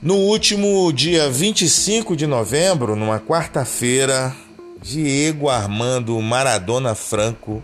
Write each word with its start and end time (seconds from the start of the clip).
No 0.00 0.14
último 0.14 0.92
dia 0.92 1.28
25 1.28 2.14
de 2.14 2.24
novembro, 2.24 2.94
numa 2.94 3.18
quarta-feira, 3.18 4.32
Diego 4.80 5.48
Armando 5.48 6.16
Maradona 6.22 6.94
Franco 6.94 7.60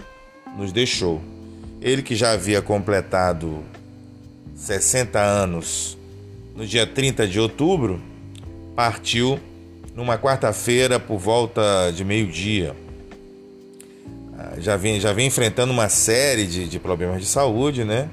nos 0.59 0.73
deixou. 0.73 1.23
Ele 1.81 2.03
que 2.03 2.17
já 2.17 2.33
havia 2.33 2.61
completado 2.61 3.63
60 4.57 5.21
anos 5.21 5.97
no 6.57 6.67
dia 6.67 6.85
30 6.85 7.29
de 7.29 7.39
outubro, 7.39 8.03
partiu 8.75 9.39
numa 9.95 10.19
quarta-feira 10.19 10.99
por 10.99 11.19
volta 11.19 11.93
de 11.95 12.05
meio-dia. 12.05 12.75
Ah, 14.37 14.55
já 14.59 14.77
vem, 14.77 14.99
já 14.99 15.13
vem 15.13 15.29
enfrentando 15.29 15.73
uma 15.73 15.89
série 15.89 16.49
de, 16.49 16.67
de 16.67 16.81
problemas 16.81 17.21
de 17.21 17.29
saúde, 17.29 17.85
né? 17.85 18.09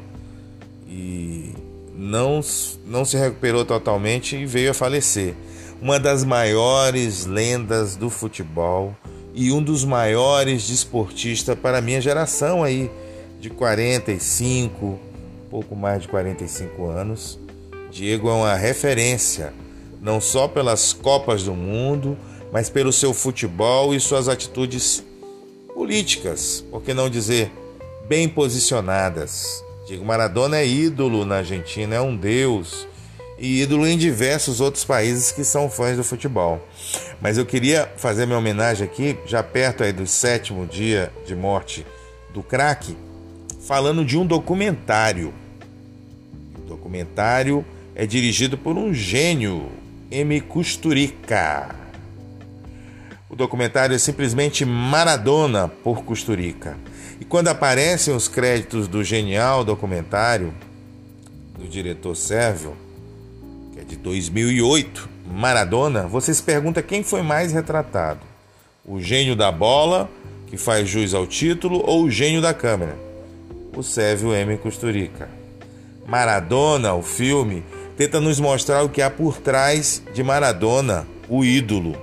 E 0.88 1.56
não, 2.02 2.42
não 2.84 3.06
se 3.06 3.16
recuperou 3.16 3.64
totalmente 3.64 4.36
e 4.36 4.44
veio 4.44 4.72
a 4.72 4.74
falecer. 4.74 5.36
Uma 5.80 6.00
das 6.00 6.24
maiores 6.24 7.28
lendas 7.28 7.96
do 7.96 8.10
futebol 8.10 8.96
e 9.36 9.52
um 9.52 9.62
dos 9.62 9.86
maiores 9.86 10.68
desportistas 10.68 11.58
para 11.58 11.78
a 11.78 11.82
minha 11.82 12.02
geração 12.02 12.64
aí, 12.64 12.90
de 13.40 13.52
45, 13.52 15.00
pouco 15.50 15.76
mais 15.76 16.02
de 16.02 16.08
45 16.08 16.88
anos. 16.88 17.40
Diego 17.92 18.30
é 18.30 18.34
uma 18.34 18.56
referência, 18.56 19.54
não 20.02 20.20
só 20.20 20.48
pelas 20.48 20.94
Copas 20.94 21.44
do 21.44 21.54
Mundo, 21.54 22.18
mas 22.52 22.68
pelo 22.68 22.92
seu 22.92 23.14
futebol 23.14 23.94
e 23.94 24.00
suas 24.00 24.28
atitudes 24.28 25.04
políticas, 25.74 26.66
por 26.72 26.82
que 26.82 26.96
não 26.96 27.10
dizer 27.10 27.52
bem 28.08 28.28
posicionadas. 28.28 29.64
Diego 29.86 30.06
Maradona 30.06 30.58
é 30.58 30.68
ídolo 30.68 31.26
na 31.26 31.38
Argentina, 31.38 31.96
é 31.96 32.02
um 32.02 32.16
deus 32.16 32.88
e 33.42 33.64
ídolo 33.64 33.88
em 33.88 33.98
diversos 33.98 34.62
outros 34.62 34.86
países 34.86 35.32
que 35.32 35.44
são 35.44 35.68
fãs 35.68 35.98
do 35.98 36.04
futebol. 36.04 36.66
Mas 37.20 37.40
eu 37.40 37.46
queria 37.46 37.92
fazer 37.98 38.28
minha 38.28 38.38
homenagem 38.38 38.86
aqui, 38.86 39.18
já 39.26 39.42
perto 39.42 39.84
aí 39.84 39.92
do 39.92 40.06
sétimo 40.06 40.68
dia 40.68 41.12
de 41.26 41.36
morte 41.36 41.86
do 42.32 42.44
craque, 42.44 42.96
falando 43.66 44.06
de 44.06 44.16
um 44.16 44.26
documentário. 44.26 45.34
O 46.56 46.62
documentário 46.62 47.66
é 47.96 48.06
dirigido 48.06 48.58
por 48.58 48.78
um 48.78 48.94
gênio, 48.94 49.72
M. 50.12 50.40
Custurica. 50.42 51.76
O 53.28 53.36
documentário 53.36 53.96
é 53.96 54.00
simplesmente 54.00 54.64
Maradona 54.66 55.68
por 55.68 56.04
Custurica. 56.04 56.78
E 57.22 57.24
quando 57.24 57.50
aparecem 57.50 58.16
os 58.16 58.28
créditos 58.28 58.88
do 58.88 59.04
genial 59.04 59.64
documentário 59.64 60.52
do 61.56 61.68
diretor 61.68 62.16
Sérvio, 62.16 62.76
que 63.72 63.80
é 63.80 63.84
de 63.84 63.96
2008, 63.96 65.08
Maradona, 65.28 66.08
você 66.08 66.34
se 66.34 66.42
pergunta 66.42 66.82
quem 66.82 67.04
foi 67.04 67.22
mais 67.22 67.54
retratado: 67.54 68.22
o 68.84 69.00
gênio 69.00 69.36
da 69.36 69.52
bola, 69.52 70.10
que 70.48 70.58
faz 70.58 70.90
jus 70.90 71.14
ao 71.14 71.28
título, 71.28 71.84
ou 71.86 72.06
o 72.06 72.10
gênio 72.10 72.42
da 72.42 72.56
câmera? 72.56 72.98
O 73.78 73.84
Sérvio 73.84 74.34
M. 74.34 74.58
Custurica. 74.58 75.30
Maradona, 76.08 76.96
o 76.96 77.04
filme, 77.04 77.64
tenta 77.96 78.20
nos 78.20 78.40
mostrar 78.40 78.82
o 78.82 78.90
que 78.90 79.00
há 79.00 79.12
por 79.12 79.38
trás 79.38 80.02
de 80.12 80.24
Maradona, 80.24 81.08
o 81.30 81.46
ídolo, 81.46 81.96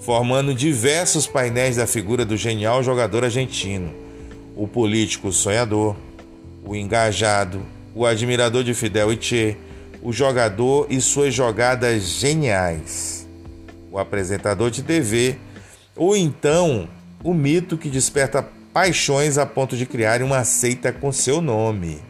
formando 0.00 0.52
diversos 0.52 1.24
painéis 1.24 1.76
da 1.76 1.86
figura 1.86 2.24
do 2.24 2.36
genial 2.36 2.82
jogador 2.82 3.22
argentino 3.22 4.05
o 4.56 4.66
político 4.66 5.30
sonhador, 5.30 5.94
o 6.64 6.74
engajado, 6.74 7.62
o 7.94 8.06
admirador 8.06 8.64
de 8.64 8.72
Fidel 8.72 9.12
e 9.12 9.22
Che, 9.22 9.56
o 10.02 10.12
jogador 10.12 10.86
e 10.88 11.00
suas 11.00 11.34
jogadas 11.34 12.02
geniais, 12.02 13.28
o 13.92 13.98
apresentador 13.98 14.70
de 14.70 14.82
TV, 14.82 15.36
ou 15.94 16.16
então 16.16 16.88
o 17.22 17.34
mito 17.34 17.76
que 17.76 17.90
desperta 17.90 18.42
paixões 18.72 19.36
a 19.36 19.44
ponto 19.44 19.76
de 19.76 19.84
criar 19.84 20.22
uma 20.22 20.42
seita 20.42 20.92
com 20.92 21.12
seu 21.12 21.40
nome. 21.40 22.00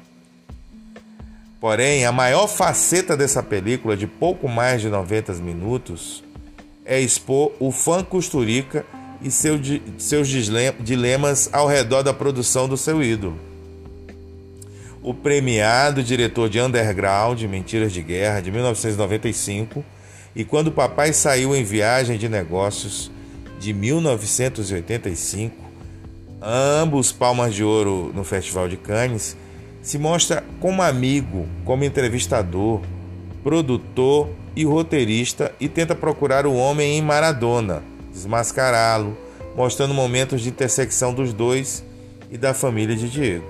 Porém, 1.61 2.05
a 2.05 2.13
maior 2.13 2.47
faceta 2.47 3.17
dessa 3.17 3.43
película, 3.43 3.97
de 3.97 4.07
pouco 4.07 4.49
mais 4.49 4.81
de 4.81 4.89
90 4.89 5.33
minutos, 5.35 6.23
é 6.85 7.01
expor 7.01 7.53
o 7.59 7.73
fã 7.73 8.05
Costurica 8.05 8.85
e 9.27 9.31
seu, 9.31 9.59
seus 9.99 10.29
dilemas 10.29 11.51
ao 11.53 11.67
redor 11.67 12.03
da 12.05 12.15
produção 12.15 12.69
do 12.69 12.77
seu 12.77 13.03
ídolo. 13.03 13.37
O 15.03 15.13
premiado 15.13 16.01
diretor 16.01 16.49
de 16.49 16.61
Underground, 16.61 17.43
Mentiras 17.43 17.93
de 17.93 18.03
Guerra, 18.03 18.41
de 18.41 18.53
1995, 18.53 19.85
e 20.35 20.45
Quando 20.45 20.69
o 20.69 20.73
Papai 20.73 21.13
Saiu 21.13 21.57
em 21.57 21.65
Viagem 21.65 22.19
de 22.19 22.29
Negócios, 22.29 23.11
de 23.59 23.73
1985, 23.73 25.57
ambos 26.41 27.11
palmas 27.11 27.53
de 27.53 27.65
ouro 27.65 28.13
no 28.15 28.23
Festival 28.23 28.69
de 28.69 28.77
Cannes, 28.77 29.37
se 29.83 29.99
mostra 29.99 30.45
como 30.61 30.83
amigo, 30.83 31.49
como 31.65 31.83
entrevistador, 31.83 32.81
produtor 33.43 34.29
e 34.55 34.65
roteirista 34.65 35.53
e 35.59 35.69
tenta 35.69 35.95
procurar 35.95 36.47
o 36.47 36.55
homem 36.55 36.99
em 36.99 37.03
Maradona 37.03 37.96
desmascará-lo, 38.17 39.17
mostrando 39.55 39.95
momentos 39.95 40.41
de 40.41 40.49
intersecção 40.49 41.13
dos 41.13 41.33
dois 41.33 41.85
e 42.31 42.39
da 42.39 42.55
família 42.55 42.97
de 42.97 43.09
Diego. 43.09 43.47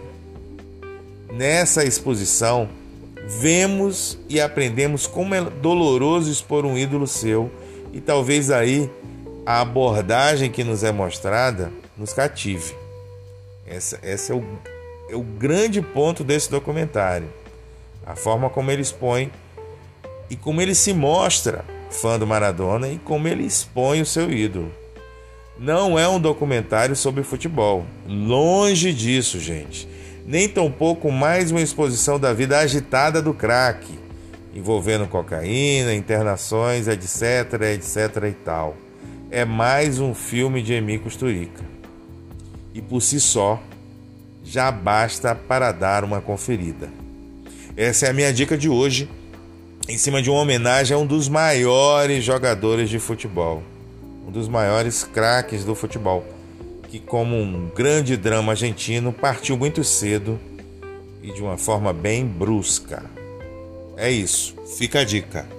Nessa 1.32 1.84
exposição, 1.84 2.68
vemos 3.26 4.18
e 4.28 4.40
aprendemos 4.40 5.06
como 5.06 5.34
é 5.34 5.42
doloroso 5.42 6.30
expor 6.30 6.64
um 6.64 6.76
ídolo 6.76 7.06
seu 7.06 7.50
e 7.92 8.00
talvez 8.00 8.50
aí 8.50 8.90
a 9.44 9.60
abordagem 9.60 10.50
que 10.50 10.64
nos 10.64 10.82
é 10.82 10.92
mostrada 10.92 11.72
nos 11.96 12.12
cative. 12.12 12.74
Essa, 13.66 13.98
esse 14.02 14.32
é 14.32 14.34
o, 14.34 14.44
é 15.10 15.16
o 15.16 15.22
grande 15.22 15.80
ponto 15.80 16.22
desse 16.22 16.50
documentário. 16.50 17.28
A 18.04 18.14
forma 18.14 18.50
como 18.50 18.70
ele 18.70 18.82
expõe 18.82 19.30
e 20.30 20.36
como 20.36 20.60
ele 20.60 20.74
se 20.74 20.92
mostra 20.92 21.64
fã 21.90 22.18
do 22.18 22.26
Maradona 22.26 22.88
e 22.88 22.98
como 22.98 23.28
ele 23.28 23.44
expõe 23.44 24.00
o 24.00 24.06
seu 24.06 24.30
ídolo. 24.32 24.70
Não 25.58 25.98
é 25.98 26.06
um 26.06 26.20
documentário 26.20 26.94
sobre 26.94 27.22
futebol. 27.22 27.86
Longe 28.06 28.92
disso, 28.92 29.40
gente. 29.40 29.88
Nem 30.26 30.48
tampouco 30.48 31.10
mais 31.10 31.50
uma 31.50 31.60
exposição 31.60 32.18
da 32.18 32.32
vida 32.32 32.58
agitada 32.58 33.22
do 33.22 33.32
craque, 33.32 33.98
envolvendo 34.54 35.06
cocaína, 35.06 35.94
internações, 35.94 36.88
etc, 36.88 37.62
etc 37.74 38.24
e 38.28 38.32
tal. 38.32 38.76
É 39.30 39.44
mais 39.44 39.98
um 39.98 40.14
filme 40.14 40.62
de 40.62 40.74
Emi 40.74 40.98
Costurica. 40.98 41.64
E 42.74 42.82
por 42.82 43.00
si 43.00 43.18
só, 43.18 43.62
já 44.44 44.70
basta 44.70 45.34
para 45.34 45.72
dar 45.72 46.04
uma 46.04 46.20
conferida. 46.20 46.88
Essa 47.76 48.06
é 48.06 48.10
a 48.10 48.12
minha 48.12 48.32
dica 48.32 48.56
de 48.56 48.68
hoje 48.68 49.08
em 49.88 49.96
cima 49.96 50.20
de 50.20 50.28
uma 50.28 50.40
homenagem 50.40 50.96
a 50.96 50.98
um 50.98 51.06
dos 51.06 51.28
maiores 51.28 52.24
jogadores 52.24 52.90
de 52.90 52.98
futebol, 52.98 53.62
um 54.26 54.32
dos 54.32 54.48
maiores 54.48 55.04
craques 55.04 55.64
do 55.64 55.74
futebol, 55.74 56.24
que, 56.90 56.98
como 56.98 57.36
um 57.36 57.70
grande 57.74 58.16
drama 58.16 58.52
argentino, 58.52 59.12
partiu 59.12 59.56
muito 59.56 59.84
cedo 59.84 60.40
e 61.22 61.32
de 61.32 61.40
uma 61.40 61.56
forma 61.56 61.92
bem 61.92 62.26
brusca. 62.26 63.04
É 63.96 64.10
isso, 64.10 64.56
fica 64.76 65.00
a 65.00 65.04
dica. 65.04 65.55